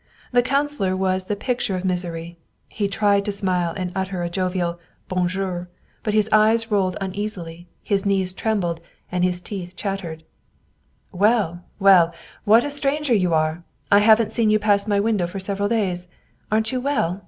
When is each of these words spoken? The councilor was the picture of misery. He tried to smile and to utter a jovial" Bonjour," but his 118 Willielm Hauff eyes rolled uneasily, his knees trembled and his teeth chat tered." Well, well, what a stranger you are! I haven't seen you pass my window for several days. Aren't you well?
The 0.31 0.41
councilor 0.41 0.97
was 0.97 1.25
the 1.25 1.35
picture 1.35 1.75
of 1.75 1.85
misery. 1.85 2.39
He 2.67 2.87
tried 2.87 3.23
to 3.25 3.31
smile 3.31 3.71
and 3.77 3.91
to 3.93 3.99
utter 3.99 4.23
a 4.23 4.31
jovial" 4.31 4.79
Bonjour," 5.09 5.69
but 6.01 6.15
his 6.15 6.27
118 6.31 6.31
Willielm 6.33 6.41
Hauff 6.41 6.41
eyes 6.65 6.71
rolled 6.71 6.97
uneasily, 6.99 7.67
his 7.83 8.03
knees 8.03 8.33
trembled 8.33 8.81
and 9.11 9.23
his 9.23 9.41
teeth 9.41 9.75
chat 9.75 9.99
tered." 9.99 10.21
Well, 11.23 11.65
well, 11.79 12.15
what 12.45 12.63
a 12.63 12.71
stranger 12.71 13.13
you 13.13 13.35
are! 13.35 13.63
I 13.91 13.99
haven't 13.99 14.31
seen 14.31 14.49
you 14.49 14.57
pass 14.57 14.87
my 14.87 14.99
window 14.99 15.27
for 15.27 15.39
several 15.39 15.69
days. 15.69 16.07
Aren't 16.51 16.71
you 16.71 16.81
well? 16.81 17.19